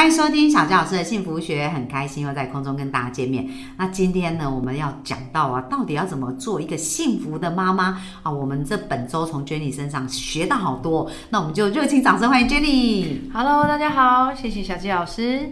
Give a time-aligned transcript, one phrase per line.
[0.00, 3.46] 欢迎收听小纪老师的幸福学，很开心又在空中跟大家见面。
[3.76, 8.32] 那今天呢，我们要讲到啊，到底要怎么做一个幸福的妈妈啊？
[8.32, 13.30] 我们这本周从 Jenny 身上学到好多，那我们就热情掌声欢迎 Jenny。
[13.30, 15.50] Hello，大家好，谢谢小纪老师。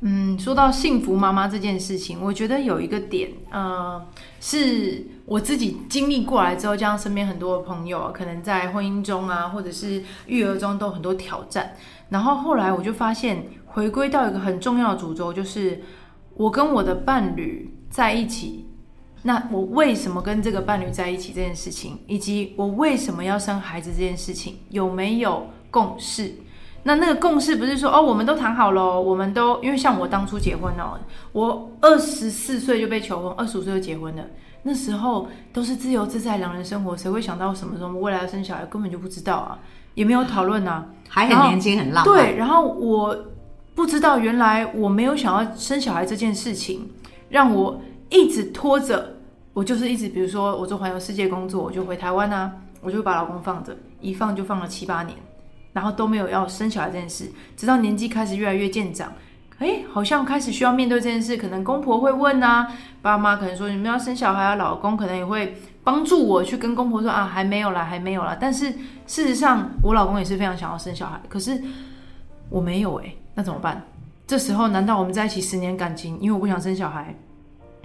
[0.00, 4.02] 嗯，说到幸福妈妈这件事情，我觉得有一个点，呃，
[4.40, 11.74] 是我自己经历过来之后，加上身边很多的朋友，可能在婚姻中啊，或者是育儿中都有很多挑战。
[12.08, 15.80] 然后后来我就发现，回归到一个很重要的主轴，就是
[16.34, 18.66] 我跟我的伴侣在一起，
[19.22, 26.32] 那我为什么跟这个伴侣在一起这件事情，以及我为什么要生孩子这件事情，有没有共识？
[26.84, 30.98] 那那个共识不是说哦，我们都谈好了，我们都因为像我当初结婚哦，
[31.32, 34.24] 我二十四岁就被求婚，二十五岁就结婚了。
[34.64, 39.58] 那时候都是自由自在两人生活，谁会想到什么时候未来要生小孩，根本就不知道啊，
[39.94, 42.16] 也没有讨论啊，还很年轻，很浪漫。
[42.16, 43.16] 对，然后我
[43.74, 46.90] 不知道原来我没有想要生小孩这件事情，
[47.28, 49.16] 让我一直拖着。
[49.54, 55.16] 我就是一直，比如说我做环游世界工作，我就回台湾啊，我就把老公放着，一放就放了七八年。
[55.74, 59.10] 然后都没有要生小孩这件事，直到年纪开始越来越渐长，
[59.56, 61.34] 哎，好像开始需要面对这件事。
[61.34, 68.36] 可能公婆会问啊，爸妈可能说你们要生小孩啊，老公可能也会帮助我去跟公婆说啊，还没有啦，还没有啦。
[68.38, 68.70] 但是
[69.06, 71.58] 事实上，我老公也是非常想要生小孩，可是
[72.50, 73.82] 我没有哎，那怎么办？
[74.26, 77.14] 这时候难道我们在一起十年感情，因为我不想生小孩，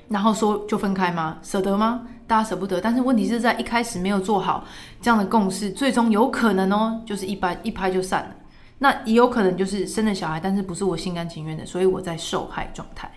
[0.08, 1.38] 然后说就分开吗？
[1.42, 2.08] 舍得吗？
[2.26, 4.66] 大家舍不得，但是问题是在一开始没有做好
[5.02, 8.36] 这样的共识，最终有可能哦，就是一般一拍就散了。
[8.80, 13.10] 那也有可能就是生了小孩，但是不是我心甘情愿的，所以我在受害状态。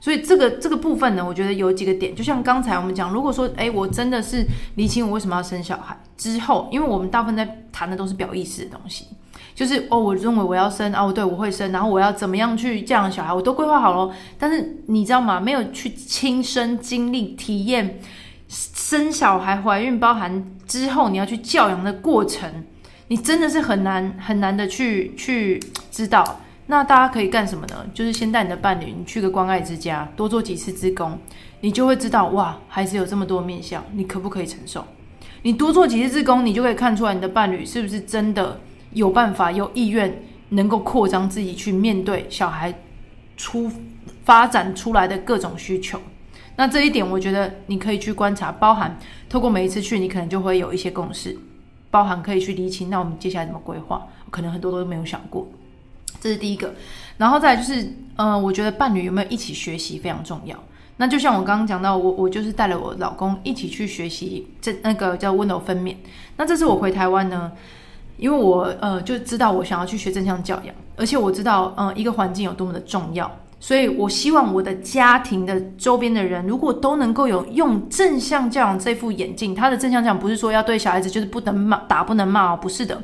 [0.00, 9.06] 所以这个这个部分呢，我觉得有几个点，就像刚才我们讲，如果说哎，我真的是理清我为什么要生小孩之后，因为我们大部分在谈的都是表意识的东西，
[9.58, 14.14] 就是哦，我认为我要生啊，对我会生，然后我要怎么样去教养小孩，我都规划好了。
[14.38, 15.40] 但是你知道吗？
[15.40, 17.98] 没有去亲身经历体验。
[18.46, 22.48] 生小孩、怀孕，包含之后你要去教养的过程，
[23.08, 26.38] 你真的是很难很难的去去知道。
[26.68, 27.84] 那大家可以干什么呢？
[27.92, 31.18] 就是先带你的伴侣，你去个关爱之家，多做几次志工，
[31.62, 34.84] 你就会知道哇，孩子有这么多面相，你可不可以承受？
[35.42, 38.60] 你多做几次志工，你就可以看出来你的伴侣是不是真的
[38.92, 42.72] 有办法、有意愿，能够扩张自己去面对小孩
[43.36, 43.70] 出
[44.24, 46.00] 发展出来的各种需求。
[46.56, 51.36] 那这一点，我觉得你可以去观察，包含透过每一次去，你可能就会有一些共识，
[51.90, 52.90] 包含可以去理清。
[52.90, 54.06] 那我们接下来怎么规划？
[54.30, 55.48] 可能很多都没有想过，
[56.20, 56.74] 这是第一个。
[57.16, 60.58] 然后再就是，嗯，我觉得伴侣有没有一起学习非常重要。
[60.96, 65.94] 那就像我刚刚讲到，我我就是带了我老公一起去学习这那个叫温柔分娩。
[66.36, 67.52] 那这次我回台湾呢，
[68.18, 73.30] 因为我呃就知道我想要去学正向教养，而且我知道，嗯，一个环境有多么的重要。
[73.60, 83.02] 所以，我希望我的家庭的周边的人，如果都能够有用正向教养这副眼镜，他的正向教养不是说要对小孩子就是不能骂打不能骂哦，不是的，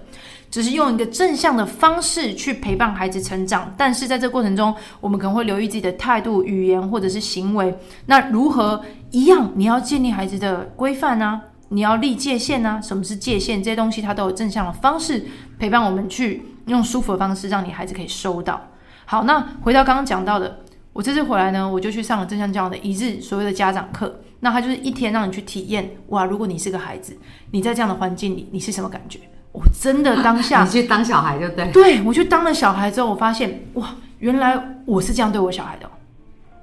[0.52, 3.74] 只是用一个正向的方式去陪伴孩子成长。
[3.76, 7.76] 但是在这过程中，我们可能会留意自己的态度、语言或者是行为。
[8.06, 8.80] 那如何
[9.10, 9.50] 一样？
[9.56, 11.40] 你要建立孩子的规范啊，
[11.74, 12.80] 你要立界限啊。
[12.80, 13.58] 什么是界限？
[13.58, 15.26] 这些东西它都有正向的方式
[15.58, 18.68] 陪伴我们去用舒服的方式，让你孩子可以收到。
[19.04, 20.60] 好，那回到刚刚讲到的，
[20.92, 24.20] 我这次回来呢，我就去上了正向教育的一日所谓的家长课。
[24.40, 27.16] 那他就是一天让你去体验，哇，如果你是个孩子，
[27.50, 29.18] 你在这样的环境里，你是什么感觉？
[29.52, 35.83] 我真的当下 你去当小孩就对，对我去当了小孩之后，我发现哇，原来我是这样对我小孩的，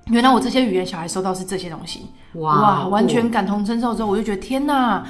[0.07, 5.05] 原来我这些语言小孩收到是这些东西，哇，完全感同身受之后，我就觉得天哪！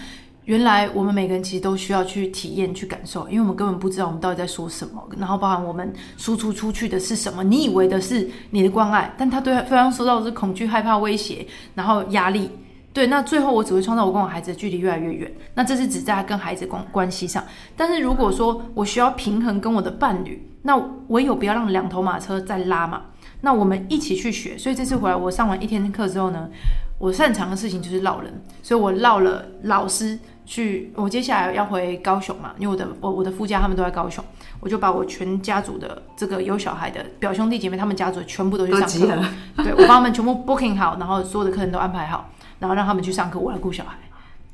[0.46, 7.44] 原来我们每个人其实都需要去体验、去感受，因为我们根本不知道我们到底在说什么，然后包含我们输出出去的是什么。
[7.44, 11.45] 你以为的是你的关爱，但他对对方收到的是恐惧、害怕、威胁，
[11.75, 12.50] 然后压力。
[12.92, 15.31] 对，那最后我只会创造我跟我孩子的距离越来越远。
[15.54, 17.42] 那这是只在跟孩子关关系上。
[17.77, 20.75] 但是如果说我需要平衡跟我的伴侣，那
[21.10, 23.04] 唯有不要让两头马车在拉嘛。
[23.42, 24.58] 那我们一起去学。
[24.58, 26.50] 所以这次回来，我上完一天课之后呢，
[26.98, 30.20] 我擅长的事情就是唠人，所以我唠了老师。
[30.44, 34.26] 去，我接下来要回高雄嘛，因为我的我我的夫家他们都在高雄，
[34.60, 43.96] 我就把我全家族的这个有小孩的表兄弟姐妹，他们家族全部都去上课，对我帮他们全部 booking 好，然后所有的客人都安排好，然后让他们去上课，我来顾小孩。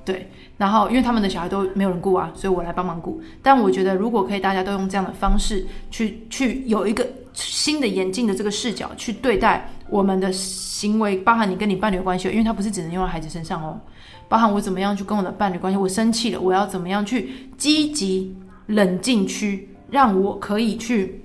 [0.05, 3.19] 对，然后因为他们的小孩都没有人顾啊，所以我来帮忙顾。
[3.41, 7.07] 但我觉得如果可以，大家都用这样的方式去去有一个
[7.45, 13.79] 新的眼镜的这个视角去对待我们的行为，包含你跟你伴侣的关系，因为它不是只能用在孩子身上哦，
[14.27, 18.35] 包含我怎么样去跟我的伴侣关系，我生气了，我要怎么样去积极
[18.65, 21.21] 冷静区，让我可以去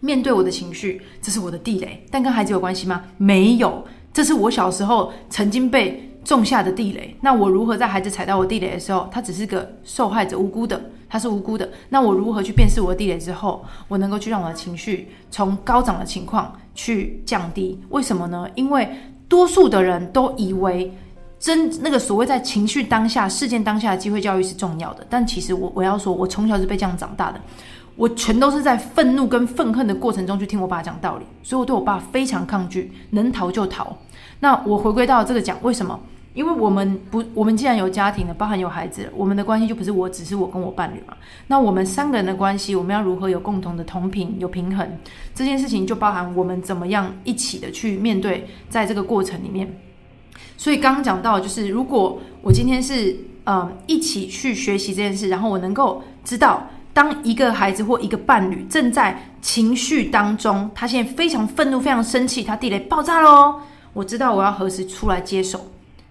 [0.00, 3.04] 面对我的情绪，这是我的地雷，但跟孩子有关系吗？
[3.16, 6.04] 没有，这是我小时候曾经被。
[6.24, 10.78] 种下的地雷，那我如何在孩子踩到我地雷的时候，他只是个受害者，无辜的，
[11.08, 11.68] 他是无辜的。
[11.88, 17.80] 那我如何去辨识我的地雷之后，我能够去让我的情绪从高涨的情况去降低？
[17.90, 18.46] 为什么呢？
[18.54, 18.88] 因为
[19.28, 20.92] 多数的人都以为
[21.38, 27.40] 真那个所谓在情绪当下、事件当下的机会教育是重要的，但其实我我要说，我从小是被这样长大的，
[27.94, 33.96] 我全都是在愤怒跟愤恨的过程中去听我爸讲道理，所以我对我爸非常抗拒，能逃就逃。
[34.40, 35.98] 那我回归到这个讲，为什么？
[36.38, 41.16] 因为我们不，我们既然有家庭了，包含有孩子，我们的关系就不是我，只是我跟我伴侣嘛。
[41.48, 44.88] 那我们三个人的关系，我们要如何有共同的同频、有平衡？
[45.34, 49.68] 这件事情就包含我们怎么样一起的去面对，在这个过程里面。
[50.56, 63.56] 所以刚刚讲到，就是如果我今天是嗯一起去学习这件事，然后我能够知道，当一个孩子或一个伴侣正在情绪当中，他现在非常愤怒、非常生气，他地雷爆炸喽，
[63.92, 65.66] 我知道我要何时出来接手。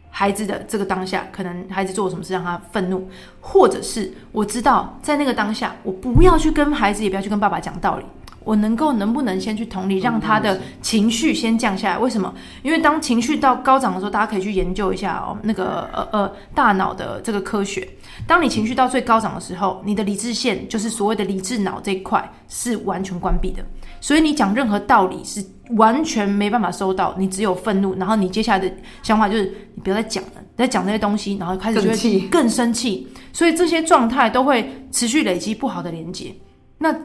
[0.10, 3.08] 孩子的这个当下，可能孩子做了什么事让他愤怒，
[3.40, 8.06] 或者是我知道在那个当下，我不要去跟孩子，也不要去跟爸爸讲道理，
[8.44, 11.98] 我能够能不能先去同理，让他的情绪先降下来？
[11.98, 12.34] 为什么？
[12.64, 17.88] 因为当情绪到高涨的时候，大家可以去研究一下哦，那个呃呃大脑的这个科学。
[18.26, 23.64] 当你情绪到最高涨的时候，你的理智线就是所谓的理智脑这一块是完全关闭的。
[24.00, 28.72] 所以你讲任何道理是完全没办法收到，你只有愤怒，然后你接下来的
[29.04, 29.44] 想法就是
[29.76, 36.34] 你不要再讲了，再讲那些东西，然后开始就会更生气，所以这些状态都会持续累积不好的连接。
[36.78, 36.96] 那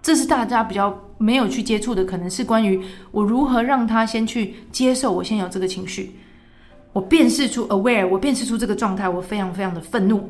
[0.00, 6.16] 这是大家比较没有去接触的，可能是关于我如何让他先去接受我先有这个情绪，
[6.92, 10.28] 我辨识出 aware，我辨识出这个状态，我非常非常的愤怒，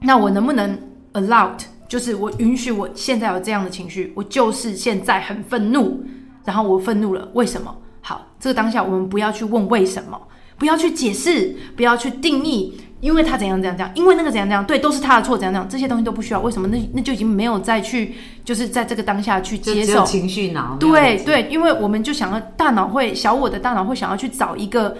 [0.00, 0.78] 那我能不能
[1.14, 1.60] allowed？
[1.94, 6.04] 就是我允许我现在有这样的情绪，我就是现在很愤怒，
[6.44, 7.72] 然后我愤怒了，为什么？
[8.00, 10.20] 好，这个当下我们不要去问为什么，
[10.58, 16.40] 不要去解释，不要去定义，因为他怎样怎样怎样，因为那个怎样怎样，对，都是他的错，怎样怎样，这些东西都不需要。
[16.40, 16.66] 为什么？
[16.66, 20.76] 那那就已经没有再去，就是在这个当下去接受情绪脑。
[20.80, 24.96] 对对，因为我们就想要大脑会小我的大脑会想要去找一个。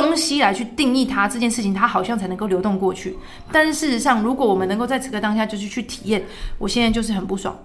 [0.00, 3.16] 东西来去定义它这件事情，它好像才能够流动过去。
[3.52, 6.24] 但是事实上，如果我们能够在此刻当下就是去体验，
[6.58, 7.56] 我现在就是很不爽。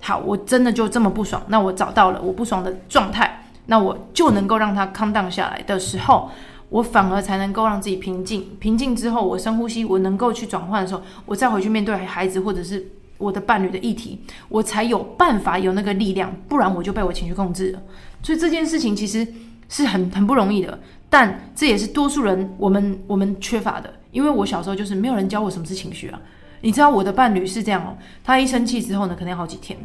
[0.00, 6.30] 好，我真的就这么不爽，那我找到了我不爽的状态，那我就能够让它 calm down 下来的时候，
[6.70, 8.48] 我反而才能够让自己平静。
[8.58, 12.84] 平静之后，我深呼吸，我能够去转换的时候，我再回去面对孩子或者是
[13.18, 14.18] 我的伴侣的议题，
[14.48, 16.34] 我才有办法有那个力量。
[16.48, 17.80] 不然我就被我情绪控制了。
[18.22, 19.26] 所以这件事情其实
[19.68, 20.76] 是很很不容易的。
[21.12, 26.18] 但这也是多数人我们我们缺乏的，因为我小时候就是没有人教我什么是情绪啊。
[26.62, 27.94] 你知道我的伴侣是这样哦，
[28.24, 29.78] 他一生气之后呢，可能要好几天。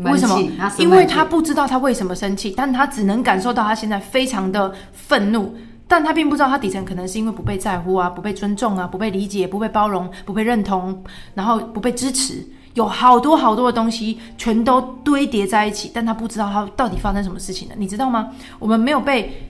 [0.00, 0.38] 为什么？
[0.76, 5.54] 因为他不知道他为什么生气，但他只能感受到他现在非常的愤怒，
[5.88, 11.02] 但他并不知道他底层可能是因为不被在乎啊，不被尊重啊，不被理解，不被包容，不被认同，
[11.32, 18.28] 然后不被支持，有好多好多的东西全都堆叠在一起，但他不知道他到底发生什么事情了，你知道吗？
[18.58, 19.49] 我们没有被。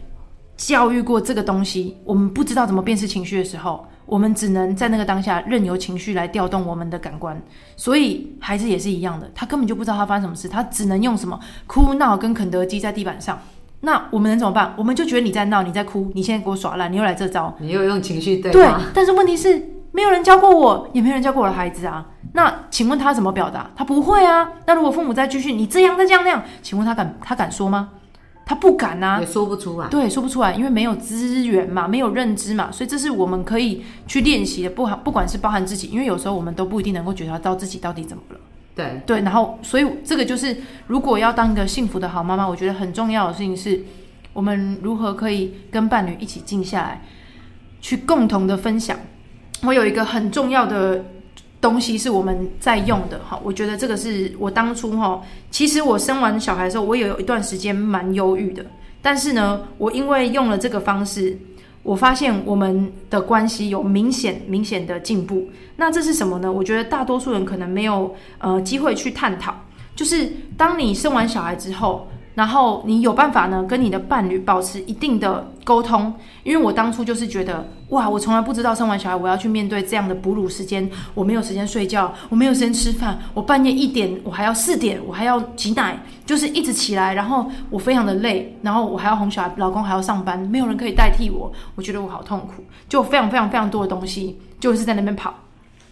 [0.61, 7.41] 教育过这个东西，我们不知道怎么辨识情绪的时候，我们只能在那个当下任由情绪来调动我们的感官。
[7.77, 13.39] 所以孩子也是一样的，他根本就不知道他发生什么事，他只能用什么哭闹跟肯德基在地板上。
[13.81, 14.75] 那我们能怎么办？
[14.77, 18.69] 我们就觉得你在闹，你在哭，你现在给我耍赖，你又来这招，你又用情绪对对。
[18.93, 22.07] 但是问题是，没有人教过我，也没有人教过我的孩子啊。
[22.35, 23.71] 那请问他怎么表达？
[23.75, 24.47] 他不会啊。
[24.67, 27.89] 那如果父母再继续，你这样再这样那样，请问他敢他敢说吗？
[28.51, 29.87] 他不敢呐，也说不出来。
[29.87, 34.71] 对，说不出来，因为没有资源嘛，没有认知嘛，所以这是我们可以去练习的。
[34.71, 38.41] 不含不管是包含自己，因为有时候我们都不一定能够觉察到自己到底怎么了。
[38.75, 40.57] 对对，然后所以这个就是，
[40.89, 43.85] 如果要当一个幸福的好妈妈，我觉得很重要的事情是，
[44.33, 47.05] 我们如何可以跟伴侣一起静下来，
[47.81, 48.99] 去共同的分享。
[49.63, 51.05] 我有一个很重要的。
[51.61, 58.65] 东西是我们在用的哈，我觉得这个是我当初哈，其实我生完小孩的时候，我也有一段时间蛮忧郁的。
[59.03, 61.39] 但是呢，我因为用了这个方式，
[61.83, 65.49] 我发现我们的关系有明显明显的进步。
[65.77, 66.51] 那这是什么呢？
[66.51, 69.55] 我觉得大多数人可能没有呃机会去探讨，
[69.95, 72.09] 就是当你生完小孩之后。
[72.41, 76.11] 然后你有办法呢跟你的伴侣保持一定的沟通。
[76.43, 95.35] 因为我当初就是觉得，哇，我从来不知道生完小孩我要去面对这样的哺乳时间，我没有时间睡觉，我没有时间吃饭，我半夜一点我还要四点我还要挤奶，就是一直起来，然后我非常的累，然后我还要哄小孩，老公还要上班，没有人可以代替我，我觉得我好痛苦，就非常非常非常多的东西就是在那边跑。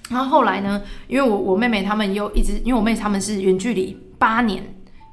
[0.09, 4.64] 然后后来呢，因为我我妹妹他们又一直，因为我妹他们是远距离八年，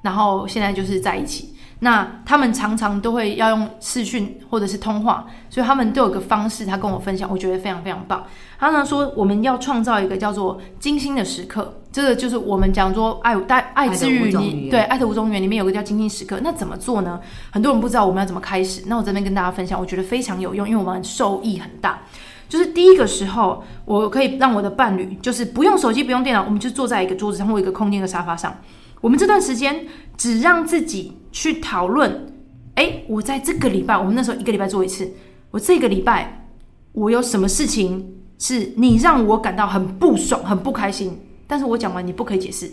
[0.06, 1.52] 然后现在就是在一起。
[1.80, 8.24] 那他们常常都会要用视讯或者是通话，所以他们都有个方式，他跟我分享，我觉得非常非常棒。
[8.58, 16.40] 他呢说，我们要创造一个叫做精心的时刻，这个就是我们讲说爱爱爱之语里，对爱的五种语言里面有个叫精心时刻。
[16.42, 17.20] 那怎么做呢？
[17.52, 18.84] 很多人不知道我们要怎么开始。
[18.88, 22.04] 那我这边跟大家分享，我觉得非常有用，因为我们受益很大。
[22.48, 28.56] 就是第一个时候，我可以让我的伴侣，就是不用手机、不用电脑，我们就坐在一个桌子上或一个空间的沙发上。
[29.02, 29.86] 我们这段时间
[30.18, 32.34] 只让自己去讨论，
[32.76, 35.12] 哎，我在这个礼拜，我们那时候一个礼拜做一次，
[35.52, 36.48] 我这个礼拜
[36.94, 42.72] 我有什么事情是你让我感到很不爽、很不开心，但是我讲完你不可以解释。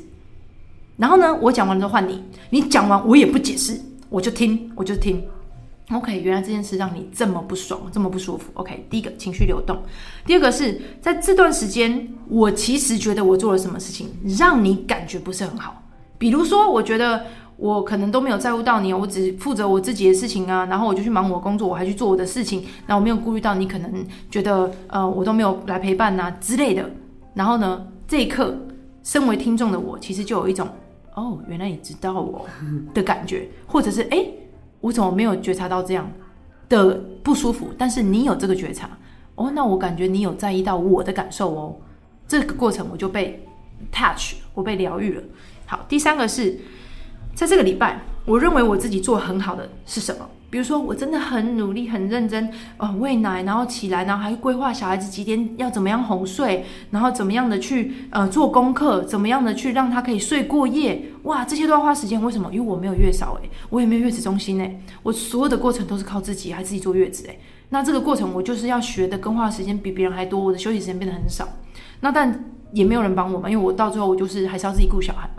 [0.96, 5.22] 然后呢，我讲完之后换你，你讲完我也不解释，我就听，我就听。
[5.90, 8.50] OK，原来这件事让你这么不爽，这么不舒服。
[8.54, 9.82] OK，第一个情绪流动，
[10.24, 15.81] 第二个是在这段时间，我其实觉得我做了什么事情让你感觉不是很好。
[16.22, 17.24] 比如说，我觉得
[17.56, 23.92] 我可能都没有在乎到你，我只负责我自己的事情啊，然后我就去忙我工作，我还去做我的事情，那我没有顾虑到你可能
[24.30, 26.88] 觉得呃我都没有来陪伴啊之类的。
[27.34, 28.56] 然后呢，这一刻，
[29.02, 30.68] 身为听众的我，其实就有一种
[31.16, 32.46] 哦，原来你知道我
[32.94, 34.24] 的感觉，或者是哎。
[34.80, 36.10] 我怎么没有觉察到这样
[36.68, 37.68] 的不舒服？
[37.78, 38.90] 但是你有这个觉察
[39.36, 41.76] 哦，那我感觉你有在意到我的感受哦。
[42.26, 43.44] 这个过程我就被
[43.92, 45.22] touch，我被疗愈了。
[45.72, 46.58] 好，第三个是
[47.34, 50.28] 在这个礼拜，我认为我自己做很好的是什么？
[50.50, 61.04] 比如说，我真的很努力、很认真，呃，喂奶，然后起来，然后还规划小孩子几点要怎么样哄睡，然后怎么样的去呃做功课，怎么样的去让他可以睡过夜。
[61.22, 62.22] 哇，这些都要花时间。
[62.22, 62.52] 为什么？
[62.52, 67.40] 因为我没有月嫂诶，我也没有月子中心诶，我所有的过程都是靠自己，还自己坐月子诶。
[67.70, 71.48] 那这个过程我就是要学的，更花的时间比别人还多，我的休息时间变得很少。
[72.00, 75.30] 那但也没有人帮我嘛，因为我到最后我就是还是要自己顾小孩。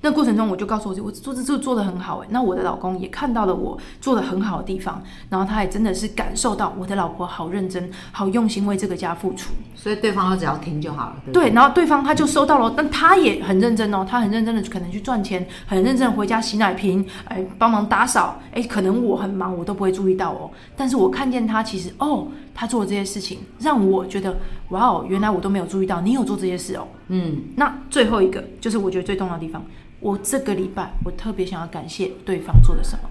[0.00, 2.26] 那过程中，我就告诉我自己，我做这这做的很好诶。
[2.30, 9.52] 那我的老公也看到了我做的很好的地方，然后他也真的是感受到我的老婆好认真、好用心为这个家付出。
[9.74, 11.16] 所以对方他只要听就好了。
[11.32, 18.36] 对，然后对方他就收到了，但他也很认真哦，他很认真的可能去赚钱，很认真的回家洗奶瓶，哎，帮忙打扫。
[18.52, 20.50] 哎，可能我很忙，我都不会注意到哦。
[20.76, 22.26] 但是我看见他，其实哦，
[22.58, 24.36] 他做的这些事情，让我觉得
[24.70, 26.88] 哇哦，原来我都没有注意到你有做这些事哦。
[27.06, 29.64] 嗯，那最后一个就是我觉得最重要的地方。
[30.00, 33.08] 我这个礼拜，我特别想要感谢对方做的什么，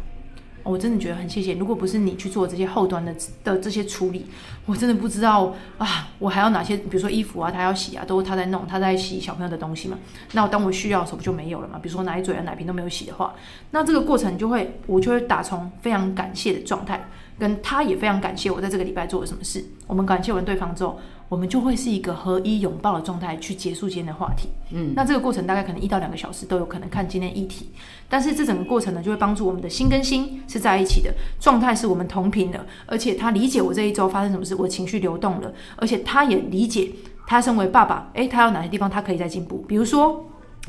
[0.63, 1.53] 我真的觉得很谢谢。
[1.53, 4.25] 如果不是你去做这些后端的的这些处理，
[4.65, 9.97] 我真的不知道啊，我还要哪些，比如说衣服啊，他要洗啊，都是他在弄，他在洗小朋友的东西嘛。
[10.33, 11.79] 那当我需要的时候，不就没有了嘛？
[11.81, 13.33] 比如说奶嘴啊、奶瓶都没有洗的话，
[13.71, 19.63] 那这个过程就会，我就会打从非常感谢的状态，跟他也非常感谢我在这个礼拜做了什么事。
[19.85, 20.99] 我们感谢完对方之后。
[21.29, 24.47] 我们就会是一个合一拥抱的状态去结束今天的话题。
[24.71, 27.69] 嗯，那这个过程大概可能一到两个小时都有可能看今天议题，
[28.07, 36.89] 但是这整个过程呢，就会帮助我们的心跟心是在一起的状态，是我们同频的，而且他理解我这一周发生什么事，我情绪流动了，而且他也理解
[37.27, 39.57] 他身为爸爸，诶，他有哪些地方他可以再进步。
[39.67, 40.25] 比如说，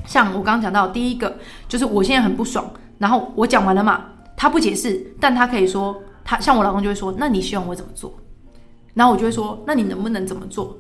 [0.07, 1.37] 像我刚刚讲到第一个，
[1.69, 4.07] 就是我现在很不爽，然后我讲完了嘛，
[4.37, 8.13] 他不解释，但他可以说，他像我老公就会说，那你希望我怎么做？
[8.93, 10.77] 然后我就会说，那你能不能怎么做？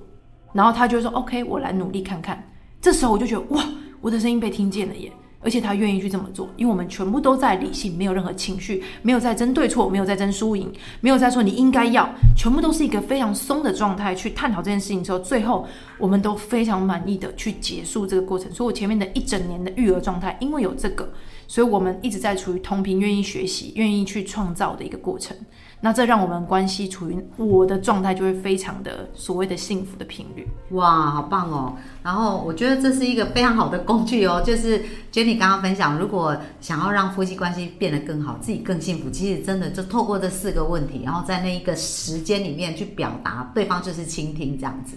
[0.52, 2.52] 然后他就会说，OK，我来努力看看。
[2.82, 3.64] 这时候我就觉得，哇，
[4.02, 5.10] 我的声音被听见了耶！
[5.40, 15.66] 而且他愿意去这么做，因为我们全部都在理性，没有任何情绪，没有在争对错，没有在争输赢，没有在说你应该要，全部都是一个非常松的状态去探讨这件事情之后，最后
[15.96, 18.52] 我们都非常满意的去结束这个过程。
[18.52, 21.08] 所以我前面的一整年的育儿状态，因为有这个，
[21.46, 25.36] 所以我们一直在处于同频、愿意学习、愿意去创造的一个过程。
[25.80, 30.44] 那这让我们关系处于我的状态，就会非常的所谓的幸福的频率。
[30.70, 31.76] 哇，好棒哦！
[32.02, 34.42] 然后我觉得这是一个非常好的工具哦。
[34.44, 44.96] 就是 Jenny 刚刚分享，如果想要让夫妻关系变得更好，自己更幸福，其实真的就透过这四个问题，然后在那一个时间里面去表达，对方就是倾听这样子。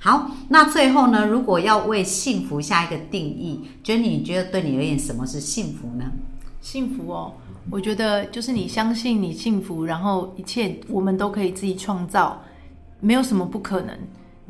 [0.00, 6.04] 好，那最后呢，如果要为幸福下一个定义，Jenny，你觉得对你而言什么是幸福呢？
[6.60, 7.32] 幸福哦。
[7.70, 12.40] 我觉得就是你相信你幸福，然后一切我们都可以自己创造，
[13.00, 13.96] 没有什么不可能。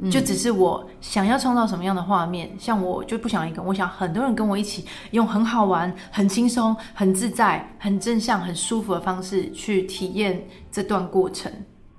[0.09, 11.51] 就只是我想要创造什么样的画面，像我就不想一个，我想很多人跟我一起用很好玩、很轻松、很自在、很正向、很舒服的方式去体验这段过程。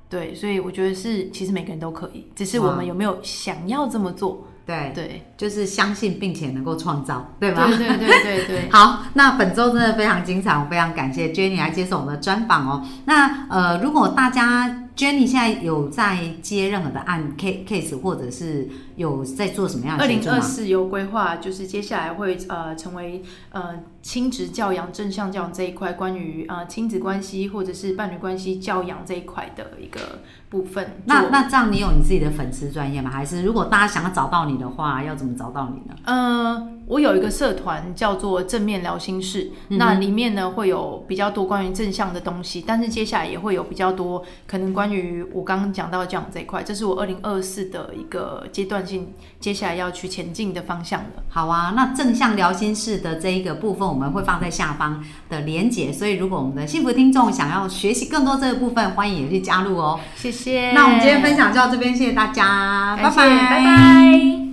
[0.07, 4.47] 对，所以我觉得是，其实每个人都可以，只是我们有没有想要这么做。
[4.69, 7.65] 对，对，就是相信并且能够创造，对吗？
[7.65, 8.69] 对对对对对。
[8.71, 12.85] 好，那本周真的非常精彩，我非常感谢 Jenny 来接受我们的专访哦。
[13.05, 20.19] 那呃，如果大家 Jenny 现在有在接任何的案 case 或者是有在做什么样的二零？
[20.29, 30.19] 二四有规划，就是接下来会呃成为呃亲职教养、正向教养这一块，关于呃亲子关系或者是伴侣关系教养这一块的一个
[30.49, 30.97] 部分。
[31.05, 33.09] 那那这样，你有你自己的粉丝专业吗？
[33.09, 35.95] 还是如果大家想要找到你的话，要怎么找到你呢？
[36.03, 51.23] 呃，我有一个社团叫做正面聊心事，嗯那里面呢会有比较多关于正向的东西，但是接下来也会有比较多可能关于我刚刚讲到的教养这一块，这是我二零二四的一个阶段性，接下来要去前进的方向了。
[51.29, 59.99] 好啊，那正向聊心事的这一个部分，我们会放在下方的连结，所以如果我们的幸福听众想要学习更多这个部分，欢迎也去加入哦。
[60.15, 60.71] 谢谢。
[60.71, 64.48] 那我们今天分享就到这边，谢谢大家，拜拜拜拜